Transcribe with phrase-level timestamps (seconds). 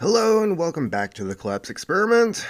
[0.00, 2.46] Hello and welcome back to the Collapse Experiment.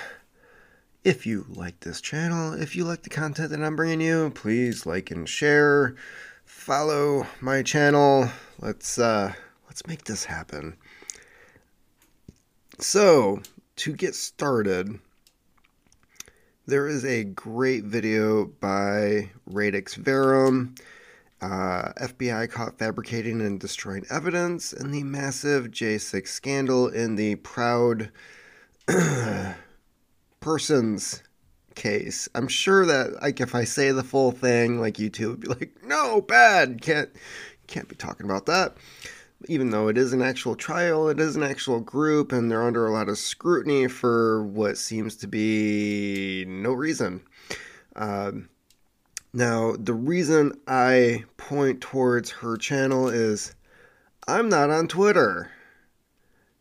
[1.03, 4.85] If you like this channel, if you like the content that I'm bringing you, please
[4.85, 5.95] like and share.
[6.45, 8.29] Follow my channel.
[8.61, 9.33] Let's uh
[9.67, 10.77] let's make this happen.
[12.81, 13.41] So,
[13.77, 15.01] to get started,
[16.67, 20.75] there is a great video by Radix Verum
[21.41, 28.11] uh, FBI caught fabricating and destroying evidence in the massive J6 scandal in the Proud
[30.41, 31.23] Persons
[31.75, 32.29] case.
[32.35, 35.73] I'm sure that like if I say the full thing, like YouTube would be like,
[35.85, 37.11] no, bad, can't
[37.67, 38.77] can't be talking about that.
[39.47, 42.87] Even though it is an actual trial, it is an actual group, and they're under
[42.89, 47.23] a lot of scrutiny for what seems to be no reason.
[47.95, 48.49] Um,
[49.33, 53.55] now, the reason I point towards her channel is
[54.27, 55.51] I'm not on Twitter.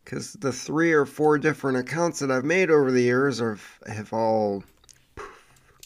[0.04, 4.14] Because the three or four different accounts that I've made over the years are, have
[4.14, 4.64] all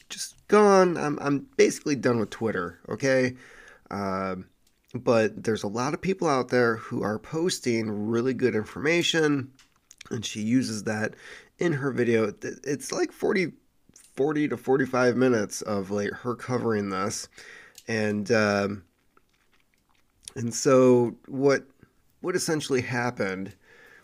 [0.09, 0.97] just gone.
[0.97, 3.35] I'm, I'm basically done with Twitter, okay?
[3.89, 4.35] Uh,
[4.93, 9.51] but there's a lot of people out there who are posting really good information,
[10.11, 11.16] and she uses that
[11.57, 12.31] in her video.
[12.63, 13.53] It's like 40
[14.15, 17.27] 40 to 45 minutes of like her covering this.
[17.87, 18.83] And um,
[20.35, 21.63] and so what
[22.21, 23.55] what essentially happened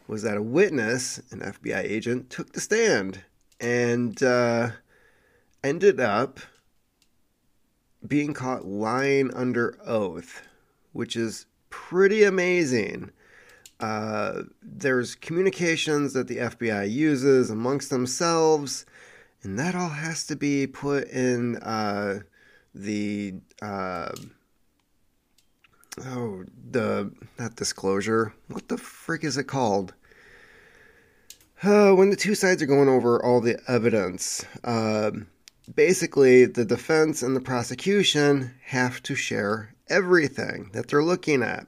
[0.07, 3.23] was that a witness an FBI agent took the stand
[3.59, 4.69] and uh,
[5.63, 6.39] ended up
[8.07, 10.41] being caught lying under oath
[10.97, 13.11] which is pretty amazing.
[13.79, 18.83] Uh, there's communications that the FBI uses amongst themselves
[19.43, 22.19] and that all has to be put in uh,
[22.73, 24.11] the uh,
[26.05, 28.33] oh the not disclosure.
[28.47, 29.93] What the frick is it called?
[31.63, 35.09] Uh, when the two sides are going over all the evidence, uh,
[35.73, 41.65] basically the defense and the prosecution have to share everything that they're looking at.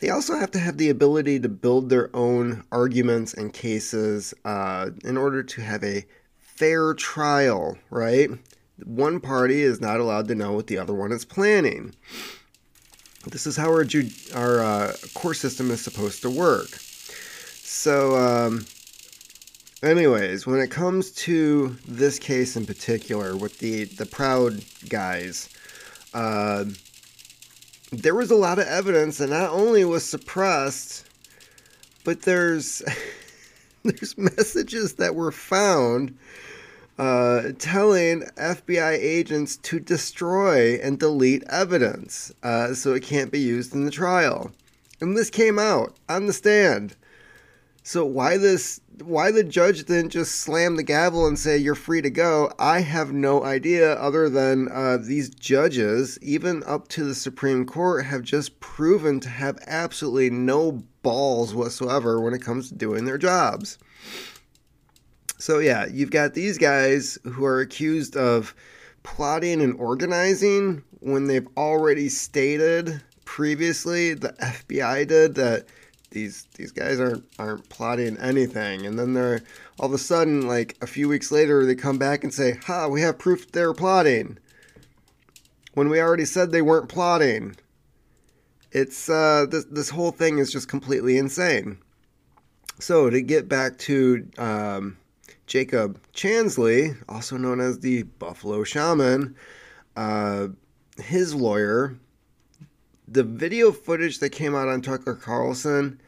[0.00, 4.90] They also have to have the ability to build their own arguments and cases uh,
[5.02, 6.04] in order to have a
[6.56, 8.30] fair trial, right?
[8.84, 11.94] One party is not allowed to know what the other one is planning.
[13.26, 13.84] This is how our,
[14.34, 16.68] our uh, court system is supposed to work.
[16.68, 18.66] So, um,
[19.82, 25.48] anyways, when it comes to this case in particular with the, the Proud guys,
[26.12, 26.66] uh,
[27.90, 31.08] there was a lot of evidence that not only was suppressed,
[32.04, 32.82] but there's
[33.98, 36.16] there's messages that were found
[36.98, 43.74] uh, telling FBI agents to destroy and delete evidence uh, so it can't be used
[43.74, 44.50] in the trial.
[45.00, 46.96] And this came out on the stand.
[47.82, 48.80] So why this?
[49.02, 52.52] Why the judge didn't just slam the gavel and say you're free to go?
[52.58, 53.94] I have no idea.
[53.94, 59.28] Other than uh, these judges, even up to the Supreme Court, have just proven to
[59.28, 63.78] have absolutely no balls whatsoever when it comes to doing their jobs.
[65.38, 68.54] So yeah, you've got these guys who are accused of
[69.02, 75.66] plotting and organizing when they've already stated previously the FBI did that
[76.14, 78.86] these these guys aren't aren't plotting anything.
[78.86, 79.42] And then they're
[79.78, 82.88] all of a sudden like a few weeks later they come back and say ha
[82.88, 84.38] we have proof they're plotting.
[85.74, 87.56] When we already said they weren't plotting.
[88.72, 91.78] It's uh this this whole thing is just completely insane.
[92.78, 94.96] So to get back to um
[95.46, 99.36] Jacob Chansley, also known as the Buffalo Shaman,
[99.96, 100.48] uh,
[100.96, 101.96] his lawyer,
[103.06, 106.00] the video footage that came out on Tucker Carlson,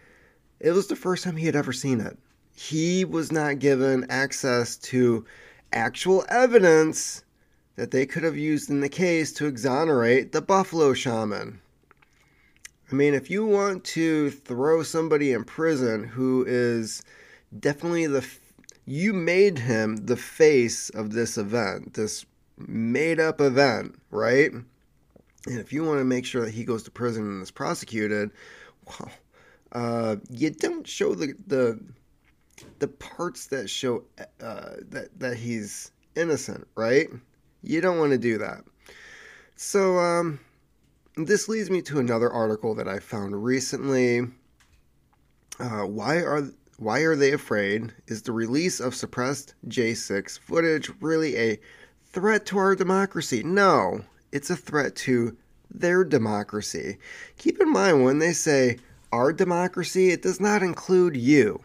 [0.61, 2.19] it was the first time he had ever seen it.
[2.55, 5.25] He was not given access to
[5.73, 7.25] actual evidence
[7.77, 11.61] that they could have used in the case to exonerate the Buffalo Shaman.
[12.91, 17.03] I mean, if you want to throw somebody in prison who is
[17.59, 18.27] definitely the
[18.87, 22.25] you made him the face of this event, this
[22.57, 24.53] made up event, right?
[24.53, 28.31] And if you want to make sure that he goes to prison and is prosecuted,
[28.87, 29.11] well,
[29.73, 31.81] uh, you don't show the the
[32.79, 34.05] the parts that show
[34.41, 37.09] uh, that that he's innocent, right?
[37.63, 38.65] You don't want to do that.
[39.57, 40.41] So um,
[41.17, 44.21] this leads me to another article that I found recently.
[45.59, 47.95] Uh, why are why Are They Afraid?
[48.07, 51.59] Is the release of suppressed J6 footage really a
[52.05, 53.43] threat to our democracy?
[53.43, 55.37] No, it's a threat to
[55.71, 56.99] their democracy.
[57.39, 58.77] Keep in mind when they say
[59.13, 61.61] our democracy, it does not include you,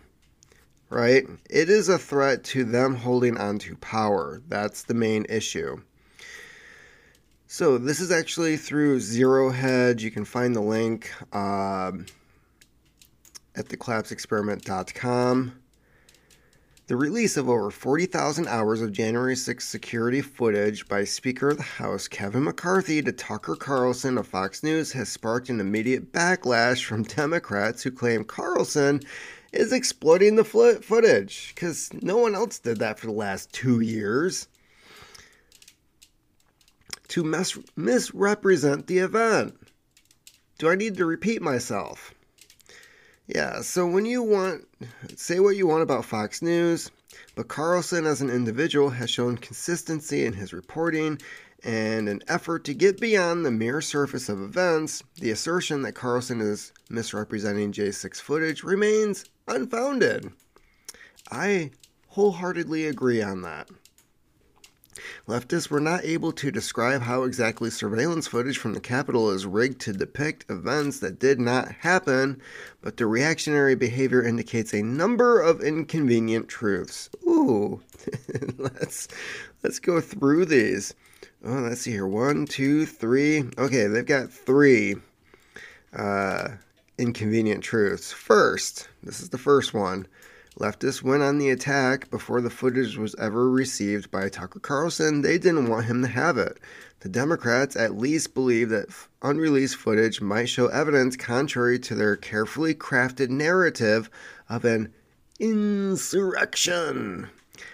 [0.89, 1.25] right?
[1.49, 4.41] It is a threat to them holding on to power.
[4.47, 5.81] That's the main issue.
[7.47, 10.03] So this is actually through Zero Hedge.
[10.03, 12.05] You can find the link um,
[13.55, 15.60] at thecollapseexperiment.com.
[16.91, 21.63] The release of over 40,000 hours of January 6 security footage by Speaker of the
[21.63, 27.03] House Kevin McCarthy to Tucker Carlson of Fox News has sparked an immediate backlash from
[27.03, 28.99] Democrats who claim Carlson
[29.53, 34.49] is exploiting the footage because no one else did that for the last two years
[37.07, 39.55] to mis- misrepresent the event.
[40.57, 42.13] Do I need to repeat myself?
[43.33, 44.67] Yeah, so when you want,
[45.15, 46.91] say what you want about Fox News,
[47.35, 51.17] but Carlson as an individual has shown consistency in his reporting
[51.63, 56.41] and an effort to get beyond the mere surface of events, the assertion that Carlson
[56.41, 60.33] is misrepresenting J6 footage remains unfounded.
[61.31, 61.71] I
[62.09, 63.69] wholeheartedly agree on that.
[65.27, 69.79] Leftists were not able to describe how exactly surveillance footage from the Capitol is rigged
[69.81, 72.41] to depict events that did not happen,
[72.81, 77.09] but the reactionary behavior indicates a number of inconvenient truths.
[77.25, 77.81] Ooh,
[78.57, 79.07] let's
[79.63, 80.93] let's go through these.
[81.43, 82.07] Oh, let's see here.
[82.07, 83.45] One, two, three.
[83.57, 84.95] Okay, they've got three
[85.93, 86.49] uh,
[86.97, 88.11] inconvenient truths.
[88.11, 90.05] First, this is the first one.
[90.59, 95.21] Leftists went on the attack before the footage was ever received by Tucker Carlson.
[95.21, 96.59] They didn't want him to have it.
[96.99, 98.89] The Democrats at least believe that
[99.21, 104.09] unreleased footage might show evidence contrary to their carefully crafted narrative
[104.49, 104.93] of an
[105.39, 107.29] insurrection.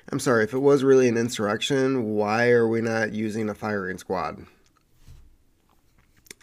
[0.09, 3.97] I'm sorry, if it was really an insurrection, why are we not using a firing
[3.97, 4.45] squad?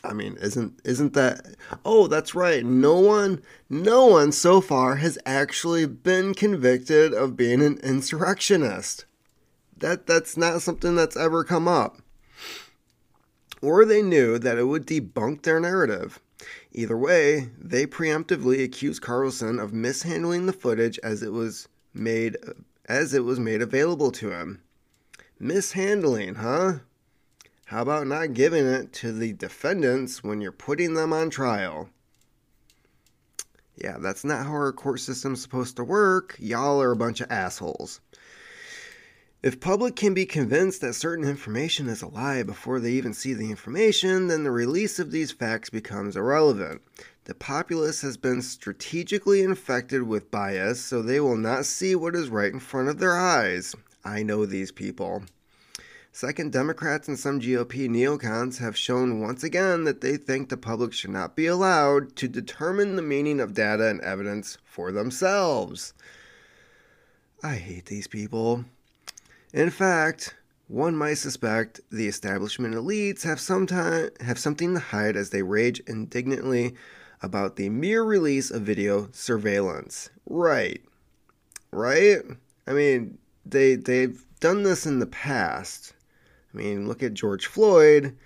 [0.04, 2.64] I mean, isn't isn't that Oh, that's right.
[2.64, 9.06] No one no one so far has actually been convicted of being an insurrectionist.
[9.78, 11.98] That that's not something that's ever come up.
[13.62, 16.20] Or they knew that it would debunk their narrative.
[16.72, 22.36] Either way, they preemptively accused Carlson of mishandling the footage as it was made
[22.86, 24.60] as it was made available to him.
[25.40, 26.80] Mishandling, huh?
[27.66, 31.88] How about not giving it to the defendants when you're putting them on trial?
[33.76, 36.36] Yeah, that's not how our court system's supposed to work.
[36.38, 38.00] Y'all are a bunch of assholes.
[39.42, 43.34] If public can be convinced that certain information is a lie before they even see
[43.34, 46.82] the information, then the release of these facts becomes irrelevant.
[47.24, 52.28] The populace has been strategically infected with bias, so they will not see what is
[52.28, 53.74] right in front of their eyes.
[54.04, 55.22] I know these people.
[56.16, 60.92] Second, Democrats and some GOP neocons have shown once again that they think the public
[60.92, 65.92] should not be allowed to determine the meaning of data and evidence for themselves.
[67.42, 68.64] I hate these people.
[69.52, 70.36] In fact,
[70.68, 75.80] one might suspect the establishment elites have sometime have something to hide as they rage
[75.80, 76.76] indignantly
[77.22, 80.10] about the mere release of video surveillance.
[80.26, 80.80] Right.
[81.72, 82.20] Right?
[82.68, 85.92] I mean, they they've done this in the past.
[86.54, 88.16] I mean, look at George Floyd.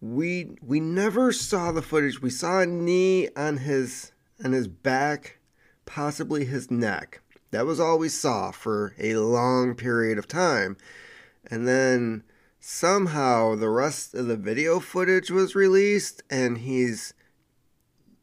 [0.00, 2.20] We we never saw the footage.
[2.20, 4.12] We saw a knee on his
[4.42, 5.38] on his back,
[5.86, 7.20] possibly his neck.
[7.52, 10.76] That was all we saw for a long period of time.
[11.46, 12.24] And then
[12.58, 17.14] somehow the rest of the video footage was released and he's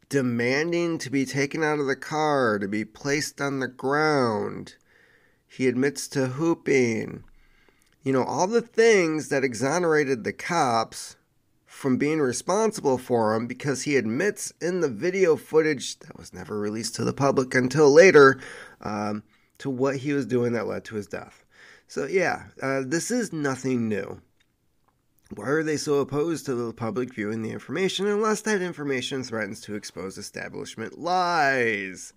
[0.10, 4.76] demanding to be taken out of the car, to be placed on the ground.
[5.48, 7.24] He admits to hooping
[8.04, 11.16] you know, all the things that exonerated the cops
[11.66, 16.58] from being responsible for him because he admits in the video footage that was never
[16.58, 18.40] released to the public until later
[18.82, 19.22] um,
[19.60, 21.46] to what he was doing that led to his death.
[21.88, 24.22] So, yeah, uh, this is nothing new.
[25.36, 29.62] Why are they so opposed to the public viewing the information unless that information threatens
[29.62, 32.14] to expose establishment lies?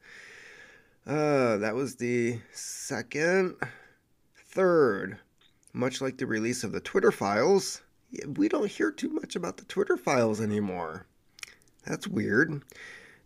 [1.06, 3.56] Uh, that was the second.
[4.36, 5.18] Third,
[5.72, 7.82] much like the release of the Twitter files,
[8.36, 11.06] we don't hear too much about the Twitter files anymore.
[11.86, 12.62] That's weird.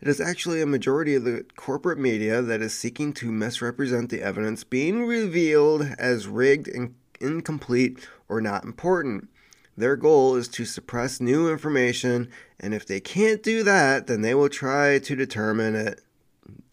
[0.01, 4.23] It is actually a majority of the corporate media that is seeking to misrepresent the
[4.23, 9.29] evidence being revealed as rigged and incomplete or not important.
[9.77, 12.29] Their goal is to suppress new information,
[12.61, 16.01] and if they can't do that, then they will try to determine it,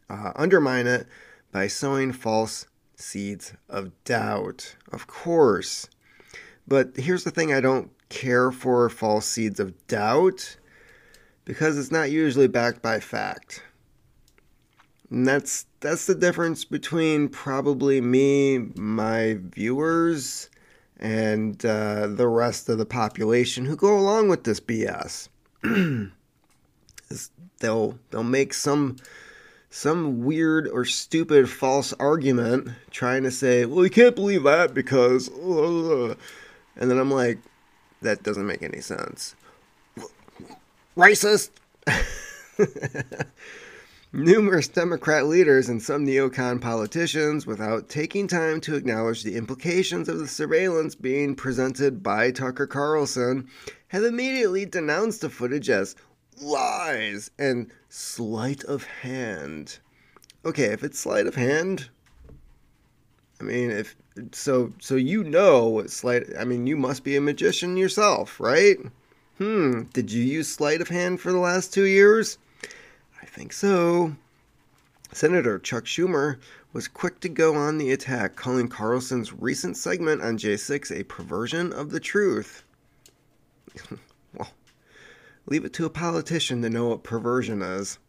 [0.10, 1.08] uh, undermine it
[1.52, 2.68] by sowing false
[3.02, 5.88] seeds of doubt, of course.
[6.68, 10.58] But here's the thing I don't care for false seeds of doubt
[11.46, 13.64] because it's not usually backed by fact.
[15.10, 20.50] And that's that's the difference between probably me, my viewers,
[20.98, 25.28] and uh, the rest of the population who go along with this BS.
[27.60, 28.98] they'll they'll make some
[29.72, 35.30] some weird or stupid false argument trying to say, "Well, you can't believe that because,"
[35.30, 36.14] uh,
[36.76, 37.40] and then I'm like,
[38.02, 39.36] that doesn't make any sense.
[40.96, 41.50] Racist.
[44.14, 50.20] Numerous Democrat leaders and some neocon politicians, without taking time to acknowledge the implications of
[50.20, 53.48] the surveillance being presented by Tucker Carlson,
[53.88, 55.96] have immediately denounced the footage as
[56.40, 59.80] lies and sleight of hand.
[60.46, 61.90] Okay, if it's sleight of hand,
[63.40, 63.96] I mean, if
[64.32, 66.26] so, so you know what sleight.
[66.40, 68.78] I mean, you must be a magician yourself, right?
[69.38, 69.84] Hmm.
[69.94, 72.38] Did you use sleight of hand for the last two years?
[73.22, 74.16] I think so.
[75.12, 76.38] Senator Chuck Schumer
[76.74, 81.74] was quick to go on the attack, calling Carlson's recent segment on J6 a perversion
[81.74, 82.64] of the truth.
[85.46, 88.00] leave it to a politician to know what perversion is.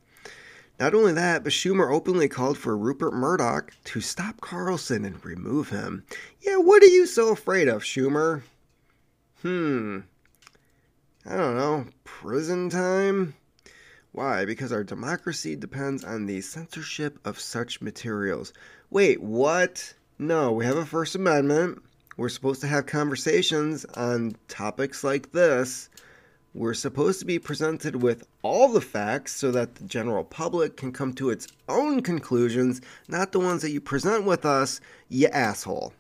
[0.81, 5.69] Not only that, but Schumer openly called for Rupert Murdoch to stop Carlson and remove
[5.69, 6.05] him.
[6.41, 8.43] Yeah, what are you so afraid of, Schumer?
[9.43, 10.01] Hmm.
[11.25, 11.87] I don't know.
[12.05, 13.35] Prison time?
[14.11, 14.45] Why?
[14.45, 18.53] Because our democracy depends on the censorship of such materials.
[18.91, 19.95] Wait, what?
[20.19, 21.83] No, we have a First Amendment.
[22.17, 25.89] We're supposed to have conversations on topics like this.
[26.55, 30.93] We're supposed to be presented with all the facts so that the general public can
[30.93, 35.95] come to its own conclusions, not the ones that you present with us, you asshole.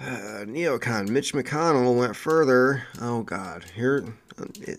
[0.00, 2.82] Uh, neocon Mitch McConnell went further.
[3.00, 4.04] Oh God, here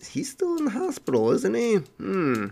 [0.06, 1.76] he's still in the hospital, isn't he?
[1.76, 2.48] Hmm.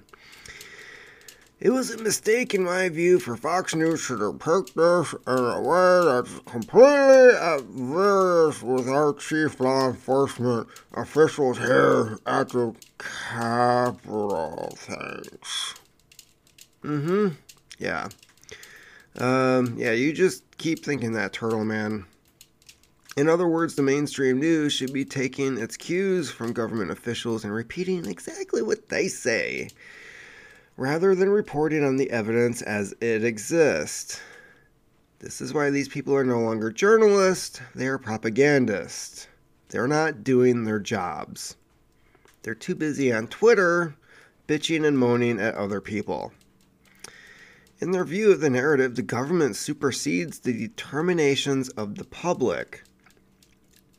[1.62, 5.60] It was a mistake, in my view, for Fox News to depict this in a
[5.60, 14.74] way that's completely at variance with our chief law enforcement officials here at the Capitol.
[14.76, 15.74] Thanks.
[16.82, 17.28] Mm-hmm.
[17.78, 18.08] Yeah.
[19.18, 22.04] Um, yeah, you just keep thinking that, Turtle Man.
[23.16, 27.54] In other words, the mainstream news should be taking its cues from government officials and
[27.54, 29.68] repeating exactly what they say,
[30.76, 34.20] rather than reporting on the evidence as it exists.
[35.18, 39.28] This is why these people are no longer journalists, they are propagandists.
[39.68, 41.56] They're not doing their jobs.
[42.42, 43.94] They're too busy on Twitter
[44.48, 46.32] bitching and moaning at other people.
[47.80, 52.84] In their view of the narrative, the government supersedes the determinations of the public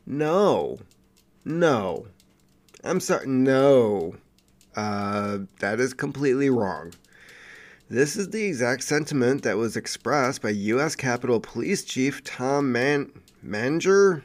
[0.05, 0.79] no.
[1.45, 2.07] No.
[2.83, 3.27] I'm sorry.
[3.27, 4.15] No.
[4.75, 6.93] Uh, that is completely wrong.
[7.89, 10.95] This is the exact sentiment that was expressed by U.S.
[10.95, 13.11] Capitol Police Chief Tom Man-
[13.41, 14.23] Manger,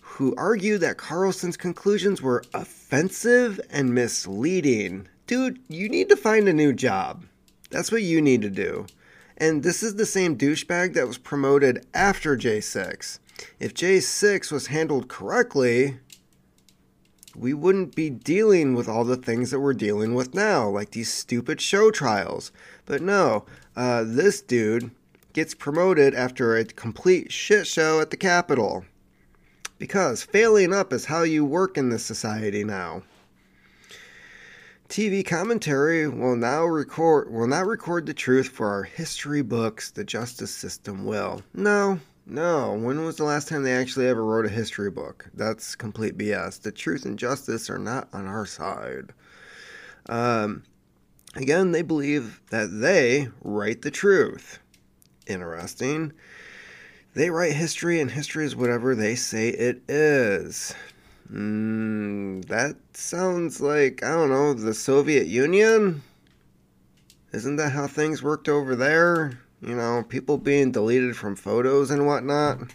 [0.00, 5.08] who argued that Carlson's conclusions were offensive and misleading.
[5.26, 7.24] Dude, you need to find a new job.
[7.70, 8.86] That's what you need to do.
[9.38, 13.18] And this is the same douchebag that was promoted after J6
[13.58, 15.98] if J6 was handled correctly,
[17.34, 21.12] we wouldn't be dealing with all the things that we're dealing with now, like these
[21.12, 22.52] stupid show trials.
[22.86, 23.44] But no,
[23.76, 24.90] uh, this dude
[25.32, 28.84] gets promoted after a complete shit show at the Capitol.
[29.78, 33.02] Because failing up is how you work in this society now.
[34.88, 39.90] TV commentary will now record will not record the truth for our history books.
[39.90, 41.42] The justice system will.
[41.54, 41.98] No,
[42.32, 45.28] no, when was the last time they actually ever wrote a history book?
[45.34, 46.62] That's complete BS.
[46.62, 49.12] The truth and justice are not on our side.
[50.08, 50.62] Um,
[51.34, 54.58] again, they believe that they write the truth.
[55.26, 56.12] Interesting.
[57.14, 60.74] They write history, and history is whatever they say it is.
[61.30, 66.02] Mm, that sounds like, I don't know, the Soviet Union?
[67.32, 69.41] Isn't that how things worked over there?
[69.62, 72.74] You know, people being deleted from photos and whatnot.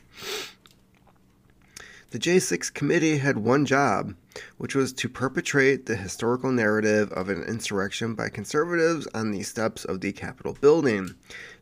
[2.12, 4.16] The J6 committee had one job,
[4.58, 9.84] which was to perpetrate the historical narrative of an insurrection by conservatives on the steps
[9.84, 11.16] of the Capitol building.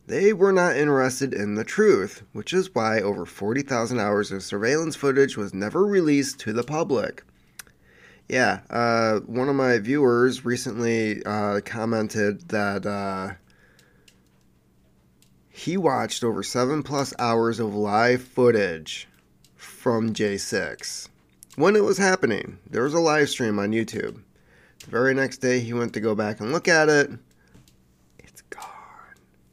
[0.06, 4.96] They were not interested in the truth, which is why over 40,000 hours of surveillance
[4.96, 7.24] footage was never released to the public.
[8.30, 13.34] Yeah, uh, one of my viewers recently uh, commented that uh,
[15.56, 19.08] he watched over seven plus hours of live footage
[19.56, 21.08] from J6
[21.56, 22.58] when it was happening.
[22.70, 24.22] There was a live stream on YouTube.
[24.80, 27.10] The very next day, he went to go back and look at it.
[28.20, 28.66] It's gone.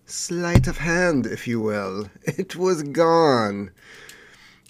[0.05, 2.11] sleight of hand, if you will.
[2.27, 3.71] It was gone.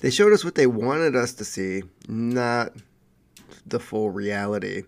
[0.01, 2.75] They showed us what they wanted us to see, not
[3.67, 4.83] the full reality.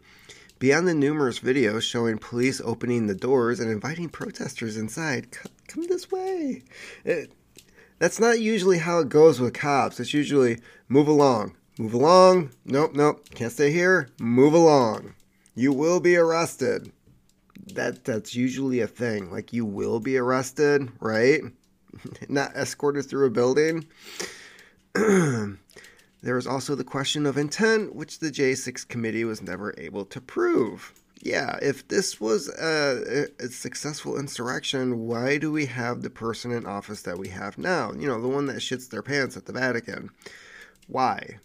[0.58, 6.10] Beyond the numerous videos showing police opening the doors and inviting protesters inside, come this
[6.10, 6.62] way.
[7.04, 7.32] It,
[7.98, 10.00] that's not usually how it goes with cops.
[10.00, 12.50] It's usually move along, move along.
[12.64, 14.08] Nope, nope, can't stay here.
[14.18, 15.14] Move along.
[15.54, 16.92] You will be arrested.
[17.72, 19.30] That that's usually a thing.
[19.30, 21.42] Like you will be arrested, right?
[22.28, 23.86] not escorted through a building.
[24.94, 25.56] there
[26.22, 30.92] was also the question of intent, which the J6 committee was never able to prove.
[31.24, 36.66] Yeah, if this was a, a, successful insurrection, why do we have the person in
[36.66, 37.92] office that we have now?
[37.92, 40.10] You know, the one that shits their pants at the Vatican.
[40.86, 41.38] Why?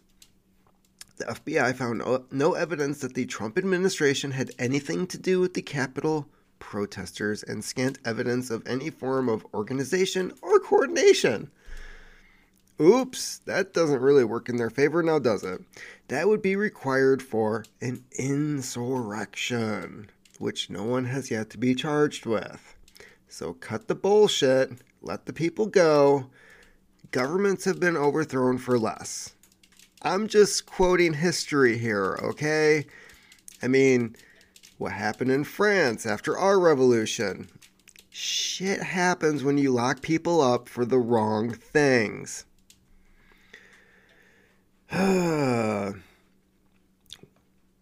[1.15, 5.53] The FBI found no, no evidence that the Trump administration had anything to do with
[5.53, 6.27] the Capitol
[6.59, 11.51] protesters and scant evidence of any form of organization or coordination.
[12.81, 15.62] Oops, that doesn't really work in their favor now, does it?
[16.07, 22.25] That would be required for an insurrection, which no one has yet to be charged
[22.25, 22.75] with.
[23.27, 24.71] So cut the bullshit,
[25.01, 26.29] let the people go.
[27.12, 29.33] Governments have been overthrown for less.
[30.01, 32.86] I'm just quoting history here, okay?
[33.62, 34.15] I mean,
[34.77, 37.50] what happened in France after our revolution?
[38.09, 42.45] Shit happens when you lock people up for the wrong things.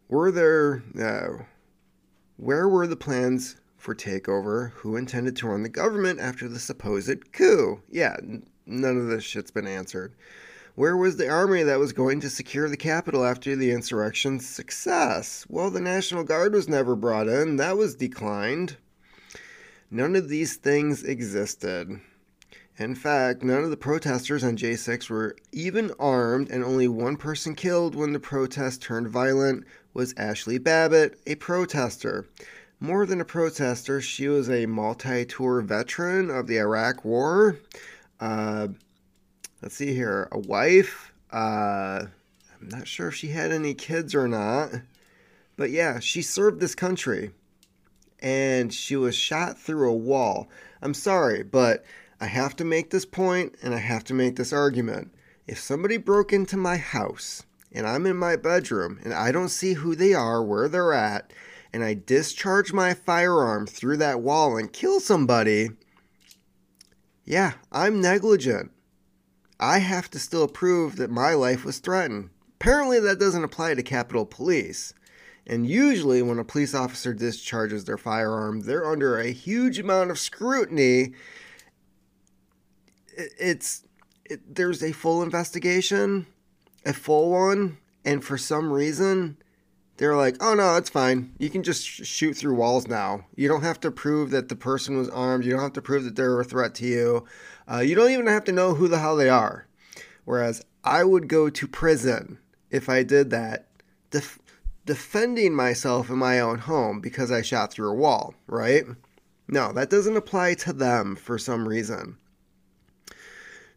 [0.10, 1.44] were there, uh,
[2.36, 4.72] where were the plans for takeover?
[4.72, 7.82] Who intended to run the government after the supposed coup?
[7.90, 8.18] Yeah,
[8.66, 10.16] none of this shit's been answered.
[10.76, 15.46] Where was the army that was going to secure the capital after the insurrection's success?
[15.50, 18.76] Well, the National Guard was never brought in, that was declined.
[19.90, 22.02] None of these things existed.
[22.80, 27.56] In fact, none of the protesters on J6 were even armed, and only one person
[27.56, 32.28] killed when the protest turned violent was Ashley Babbitt, a protester.
[32.80, 37.58] More than a protester, she was a multi tour veteran of the Iraq War.
[38.20, 38.68] Uh,
[39.64, 41.12] let's see here, a wife.
[41.34, 42.06] Uh,
[42.62, 44.70] I'm not sure if she had any kids or not.
[45.56, 47.32] But yeah, she served this country.
[48.20, 50.48] And she was shot through a wall.
[50.84, 51.84] I'm sorry, but
[52.20, 55.14] I have to make this point and I have to make this argument.
[55.46, 59.74] If somebody broke into my house and I'm in my bedroom and I don't see
[59.74, 61.32] who they are, where they're at,
[61.72, 65.70] and I discharge my firearm through that wall and kill somebody,
[67.24, 68.72] yeah, I'm negligent.
[69.60, 72.30] I have to still prove that my life was threatened.
[72.60, 74.94] Apparently, that doesn't apply to Capitol Police.
[75.46, 80.20] And usually, when a police officer discharges their firearm, they're under a huge amount of
[80.20, 81.14] scrutiny
[83.18, 83.84] it's
[84.26, 86.28] it, there's a full investigation,
[86.86, 89.38] a full one, and for some reason
[89.98, 91.34] they're like, "Oh no, it's fine.
[91.40, 93.26] You can just sh- shoot through walls now.
[93.36, 95.44] You don't have to prove that the person was armed.
[95.44, 97.26] You don't have to prove that they're a threat to you.
[97.70, 99.68] Uh, you don't even have to know who the hell they are."
[100.26, 102.38] Whereas I would go to prison
[102.70, 103.68] if I did that,
[104.12, 104.40] def-
[104.86, 108.86] defending myself in my own home because I shot through a wall, right?
[109.48, 112.18] No, that doesn't apply to them for some reason.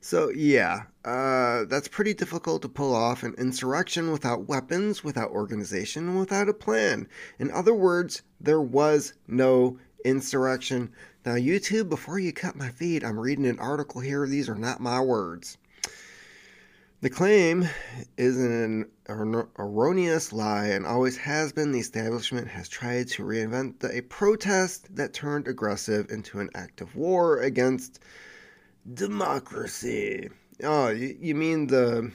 [0.03, 6.19] So, yeah, uh, that's pretty difficult to pull off an insurrection without weapons, without organization,
[6.19, 7.07] without a plan.
[7.39, 10.91] In other words, there was no insurrection.
[11.27, 14.27] Now, YouTube, before you cut my feed, I'm reading an article here.
[14.27, 15.59] These are not my words.
[17.03, 17.69] The claim
[18.17, 21.73] is an erroneous lie and always has been.
[21.73, 26.81] The establishment has tried to reinvent the, a protest that turned aggressive into an act
[26.81, 28.01] of war against
[28.95, 30.29] democracy.
[30.62, 32.12] Oh, you, you mean the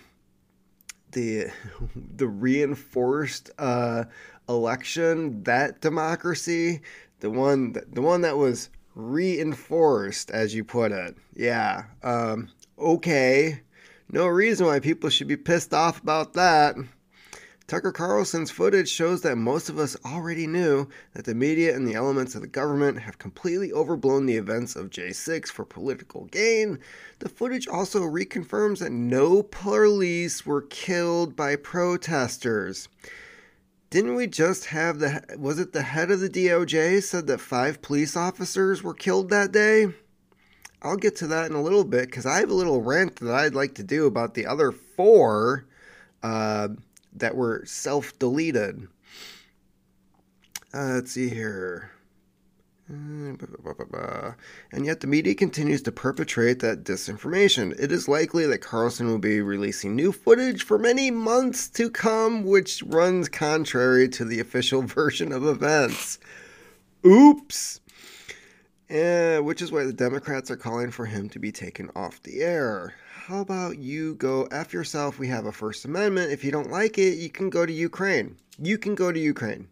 [1.12, 1.48] the
[2.16, 4.06] the reinforced uh,
[4.48, 6.82] election that democracy,
[7.20, 11.16] the one the one that was reinforced, as you put it.
[11.36, 11.84] Yeah.
[12.04, 12.50] Um,
[12.80, 13.62] okay.
[14.12, 16.76] No reason why people should be pissed off about that.
[17.68, 21.96] Tucker Carlson's footage shows that most of us already knew that the media and the
[21.96, 26.78] elements of the government have completely overblown the events of J6 for political gain.
[27.18, 32.88] The footage also reconfirms that no police were killed by protesters.
[33.90, 37.82] Didn't we just have the was it the head of the DOJ said that 5
[37.82, 39.88] police officers were killed that day?
[40.84, 43.34] I'll get to that in a little bit cuz I have a little rant that
[43.34, 45.66] I'd like to do about the other 4
[46.22, 46.70] uh,
[47.16, 48.88] that were self deleted.
[50.74, 51.92] Uh, let's see here.
[54.72, 57.74] And yet the media continues to perpetrate that disinformation.
[57.80, 62.44] It is likely that Carlson will be releasing new footage for many months to come,
[62.44, 66.20] which runs contrary to the official version of events.
[67.06, 67.80] Oops!
[68.90, 72.42] Yeah, which is why the Democrats are calling for him to be taken off the
[72.42, 72.94] air.
[73.28, 75.18] How about you go F yourself?
[75.18, 76.32] We have a First Amendment.
[76.32, 78.38] If you don't like it, you can go to Ukraine.
[78.60, 79.68] You can go to Ukraine.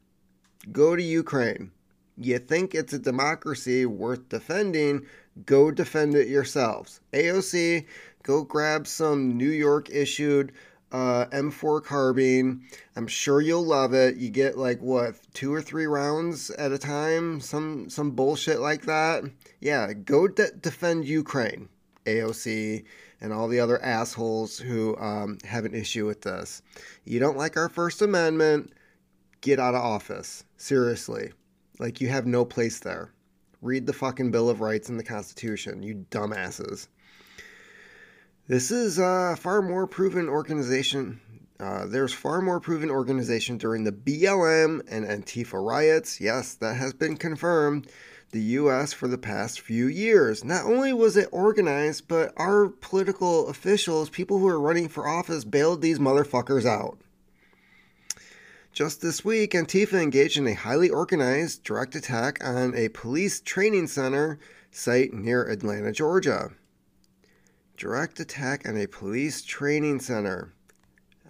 [0.71, 1.71] Go to Ukraine
[2.17, 5.05] you think it's a democracy worth defending,
[5.45, 7.01] go defend it yourselves.
[7.13, 7.85] AOC,
[8.23, 10.51] go grab some New York issued
[10.91, 12.63] uh, M4 carbine.
[12.95, 14.17] I'm sure you'll love it.
[14.17, 18.83] You get like what two or three rounds at a time, some some bullshit like
[18.85, 19.23] that.
[19.59, 21.67] Yeah, go de- defend Ukraine,
[22.05, 22.83] AOC,
[23.23, 26.61] and all the other assholes who um, have an issue with this.
[27.05, 28.73] You don't like our First Amendment?
[29.39, 30.43] Get out of office.
[30.57, 31.31] Seriously.
[31.79, 33.13] Like, you have no place there.
[33.61, 36.89] Read the fucking Bill of Rights and the Constitution, you dumbasses.
[38.47, 41.21] This is a far more proven organization.
[41.61, 46.19] Uh, there's far more proven organization during the BLM and Antifa riots.
[46.19, 47.87] Yes, that has been confirmed.
[48.33, 50.43] The US for the past few years.
[50.43, 55.43] Not only was it organized, but our political officials, people who are running for office,
[55.43, 56.97] bailed these motherfuckers out.
[58.71, 63.85] Just this week, Antifa engaged in a highly organized direct attack on a police training
[63.85, 64.39] center
[64.71, 66.53] site near Atlanta, Georgia.
[67.77, 70.55] Direct attack on a police training center.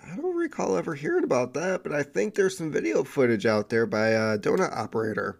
[0.10, 3.68] I don't recall ever hearing about that, but I think there's some video footage out
[3.68, 5.38] there by a donut operator.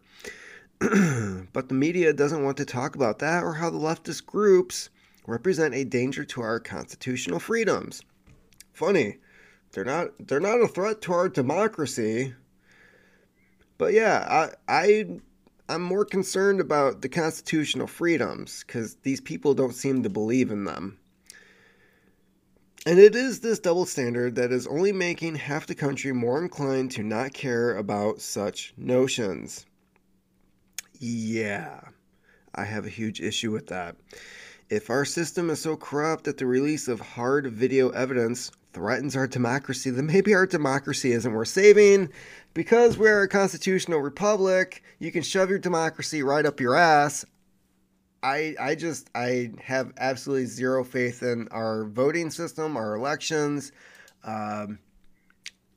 [1.54, 4.90] but the media doesn't want to talk about that or how the leftist groups
[5.28, 8.02] represent a danger to our constitutional freedoms.
[8.74, 9.18] Funny,
[9.72, 12.34] they're not they're not a threat to our democracy.
[13.78, 15.20] But yeah, I I
[15.70, 20.66] I'm more concerned about the constitutional freedoms cuz these people don't seem to believe in
[20.66, 20.98] them.
[22.86, 26.92] And it is this double standard that is only making half the country more inclined
[26.92, 29.66] to not care about such notions.
[31.06, 31.82] Yeah,
[32.56, 33.98] I have a huge issue with that.
[34.70, 39.28] If our system is so corrupt that the release of hard video evidence threatens our
[39.28, 42.10] democracy, then maybe our democracy isn't worth saving.
[42.54, 47.26] Because we're a constitutional republic, you can shove your democracy right up your ass.
[48.24, 53.74] I I just I have absolutely zero faith in our voting system, our elections.
[54.24, 54.80] Um,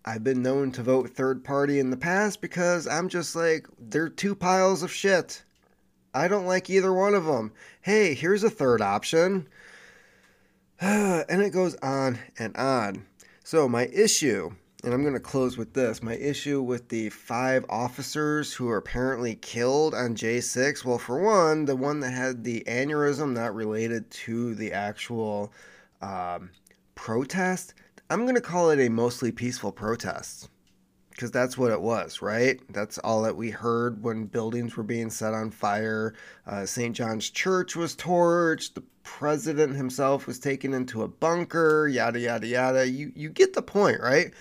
[0.08, 4.08] I've been known to vote third party in the past because I'm just like they're
[4.08, 5.42] two piles of shit.
[6.14, 7.52] I don't like either one of them.
[7.80, 9.48] Hey, here's a third option.
[10.80, 13.04] and it goes on and on.
[13.42, 14.52] So, my issue,
[14.84, 18.76] and I'm going to close with this my issue with the five officers who are
[18.76, 20.84] apparently killed on J6.
[20.84, 25.52] Well, for one, the one that had the aneurysm not related to the actual
[26.00, 26.50] um,
[26.94, 27.74] protest,
[28.08, 30.48] I'm going to call it a mostly peaceful protest
[31.10, 32.60] because that's what it was, right?
[32.72, 36.14] That's all that we heard when buildings were being set on fire.
[36.46, 36.94] Uh, St.
[36.94, 38.74] John's Church was torched.
[38.74, 41.88] The president himself was taken into a bunker.
[41.88, 42.88] Yada yada yada.
[42.88, 44.32] You you get the point, right?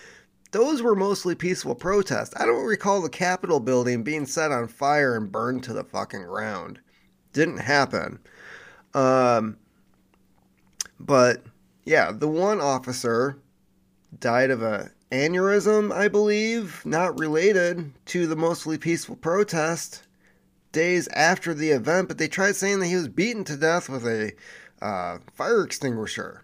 [0.51, 2.33] Those were mostly peaceful protests.
[2.37, 6.25] I don't recall the Capitol building being set on fire and burned to the fucking
[6.25, 6.79] ground.
[7.33, 8.19] Didn't happen.
[8.93, 9.57] Um,
[10.99, 11.43] but
[11.85, 13.37] yeah, the one officer
[14.25, 20.01] died of a aneurysm, I believe, not related to the mostly peaceful protest
[20.71, 24.03] days after the event, but they tried saying that he was beaten to death with
[24.07, 24.33] a
[24.81, 26.43] uh, fire extinguisher.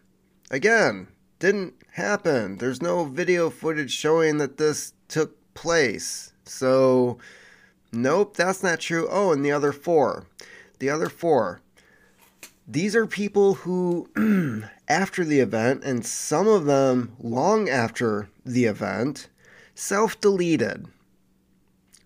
[0.52, 1.08] Again,
[1.40, 2.60] didn't happen.
[2.60, 6.34] There's no video footage showing that this took place.
[6.46, 7.18] So,
[7.92, 9.08] nope, that's not true.
[9.10, 10.28] Oh, and the other four.
[10.78, 11.61] The other four.
[12.68, 19.30] These are people who, after the event, and some of them long after the event,
[19.76, 20.88] self deleted.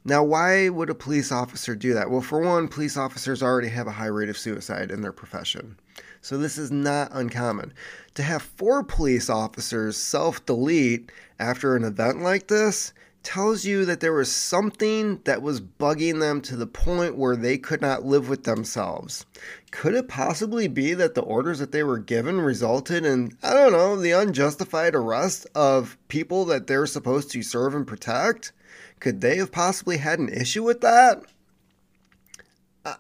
[0.08, 2.12] Now, why would a police officer do that?
[2.12, 5.78] Well, for one, police officers already have a high rate of suicide in their profession.
[6.22, 7.74] So this is not uncommon.
[8.14, 12.94] To have four police officers self delete after an event like this
[13.26, 17.58] tells you that there was something that was bugging them to the point where they
[17.58, 19.26] could not live with themselves.
[19.72, 23.74] Could it possibly be that the orders that they were given resulted in, I don't
[23.74, 28.54] know, the unjustified arrest of people that they're supposed to serve and protect?
[29.00, 31.24] Could they have possibly had an issue with that?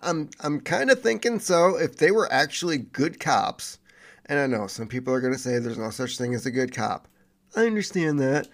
[0.01, 1.77] I'm I'm kind of thinking so.
[1.77, 3.77] If they were actually good cops,
[4.25, 6.51] and I know some people are going to say there's no such thing as a
[6.51, 7.07] good cop.
[7.55, 8.47] I understand that,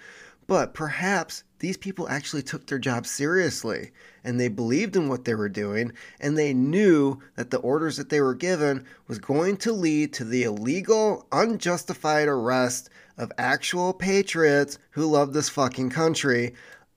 [0.48, 3.92] but perhaps these people actually took their job seriously
[4.24, 8.10] and they believed in what they were doing and they knew that the orders that
[8.10, 14.80] they were given was going to lead to the illegal, unjustified arrest of actual patriots
[14.90, 16.56] who love this fucking country,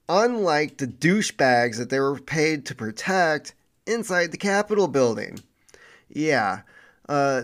[0.08, 3.54] unlike the douchebags that they were paid to protect
[3.86, 5.38] inside the Capitol building.
[6.08, 6.62] Yeah.
[7.06, 7.42] Uh,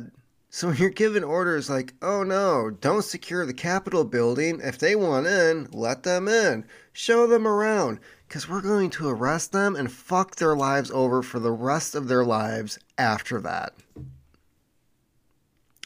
[0.52, 4.60] so when you're given orders like, oh no, don't secure the Capitol building.
[4.60, 6.64] If they want in, let them in.
[6.92, 8.00] Show them around.
[8.26, 12.08] Because we're going to arrest them and fuck their lives over for the rest of
[12.08, 13.74] their lives after that.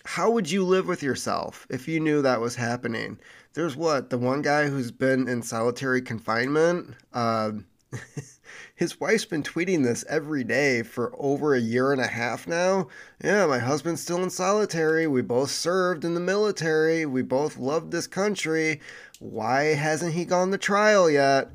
[0.07, 3.19] How would you live with yourself if you knew that was happening?
[3.53, 4.09] There's what?
[4.09, 6.95] The one guy who's been in solitary confinement?
[7.13, 7.53] Uh,
[8.77, 12.89] his wife's been tweeting this every day for over a year and a half now.
[13.23, 15.07] Yeah, my husband's still in solitary.
[15.07, 17.07] We both served in the military.
[17.07, 18.81] We both loved this country.
[19.21, 21.53] Why hasn't he gone to trial yet?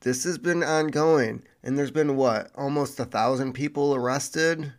[0.00, 1.42] This has been ongoing.
[1.62, 2.50] And there's been what?
[2.54, 4.72] Almost a thousand people arrested?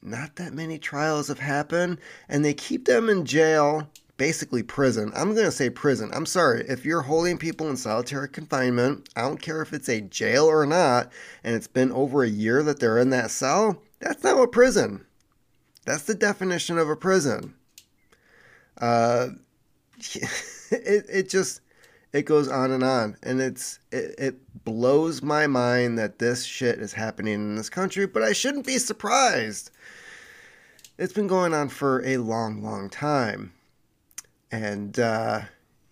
[0.00, 1.98] Not that many trials have happened.
[2.28, 5.12] And they keep them in jail basically prison.
[5.14, 6.10] I'm going to say prison.
[6.12, 6.64] I'm sorry.
[6.68, 10.66] If you're holding people in solitary confinement, I don't care if it's a jail or
[10.66, 14.46] not, and it's been over a year that they're in that cell, that's not a
[14.46, 15.04] prison.
[15.84, 17.54] That's the definition of a prison.
[18.78, 19.28] Uh,
[20.70, 21.60] it, it just
[22.12, 26.78] it goes on and on and it's it, it blows my mind that this shit
[26.78, 29.70] is happening in this country but i shouldn't be surprised
[30.96, 33.52] it's been going on for a long long time
[34.54, 35.40] and uh,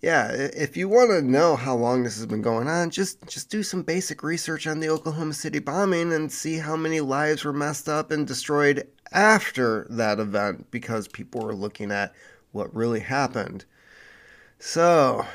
[0.01, 3.51] yeah, if you want to know how long this has been going on, just just
[3.51, 7.53] do some basic research on the Oklahoma City bombing and see how many lives were
[7.53, 12.15] messed up and destroyed after that event because people were looking at
[12.53, 13.65] what really happened.
[14.59, 15.27] So,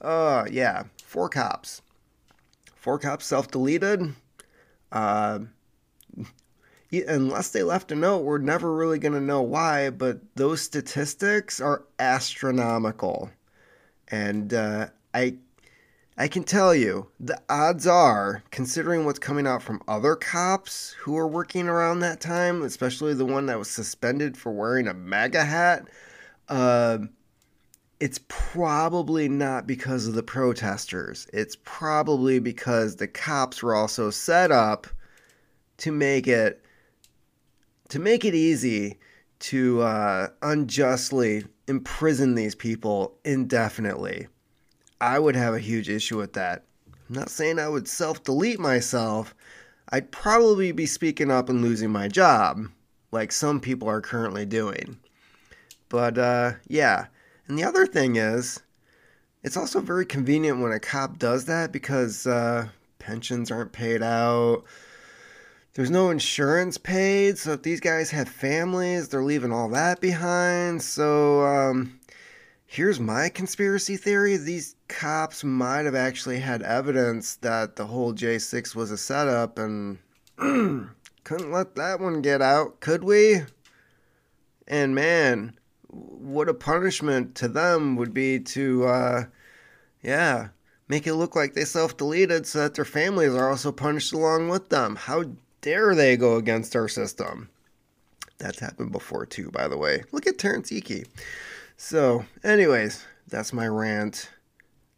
[0.00, 1.82] uh, yeah, four cops.
[2.76, 4.14] Four cops self-deleted.
[4.90, 5.40] Uh,
[6.92, 11.60] unless they left a note, we're never really going to know why, but those statistics
[11.60, 13.30] are astronomical.
[14.08, 15.36] And uh, I
[16.20, 21.16] I can tell you, the odds are, considering what's coming out from other cops who
[21.16, 25.44] are working around that time, especially the one that was suspended for wearing a MAGA
[25.44, 25.88] hat,
[26.50, 26.98] uh,
[28.00, 31.26] it's probably not because of the protesters.
[31.32, 34.86] It's probably because the cops were also set up
[35.78, 36.59] to make it
[37.90, 38.98] to make it easy
[39.40, 44.28] to uh, unjustly imprison these people indefinitely.
[45.00, 46.64] I would have a huge issue with that.
[47.08, 49.34] I'm not saying I would self delete myself.
[49.90, 52.66] I'd probably be speaking up and losing my job,
[53.10, 54.98] like some people are currently doing.
[55.88, 57.06] But uh, yeah.
[57.48, 58.60] And the other thing is,
[59.42, 62.68] it's also very convenient when a cop does that because uh,
[63.00, 64.64] pensions aren't paid out
[65.74, 67.38] there's no insurance paid.
[67.38, 70.82] So if these guys have families, they're leaving all that behind.
[70.82, 72.00] So um,
[72.66, 78.74] here's my conspiracy theory: these cops might have actually had evidence that the whole J6
[78.74, 79.98] was a setup, and
[80.36, 83.42] couldn't let that one get out, could we?
[84.66, 89.24] And man, what a punishment to them would be to, uh,
[90.02, 90.48] yeah,
[90.88, 94.48] make it look like they self deleted so that their families are also punished along
[94.48, 94.96] with them.
[94.96, 95.24] How
[95.60, 97.48] dare they go against our system?
[98.38, 100.02] That's happened before too, by the way.
[100.12, 101.06] Look at Terrance Yeakey.
[101.76, 104.30] So, anyways, that's my rant.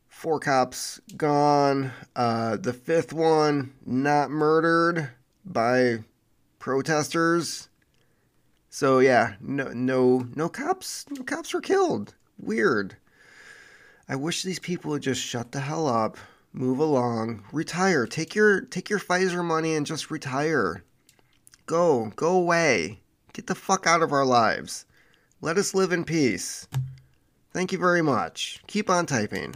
[0.09, 1.90] Four cops gone.
[2.14, 5.11] Uh, the fifth one not murdered
[5.44, 5.98] by
[6.59, 7.68] protesters.
[8.70, 12.14] So yeah, no, no, no cops, no cops were killed.
[12.38, 12.96] Weird.
[14.09, 16.16] I wish these people would just shut the hell up
[16.53, 20.85] move along, retire, take your take your Pfizer money and just retire.
[21.67, 23.01] Go, go away.
[23.33, 24.85] Get the fuck out of our lives.
[25.41, 26.69] Let us live in peace.
[27.53, 28.62] Thank you very much.
[28.67, 29.55] Keep on typing.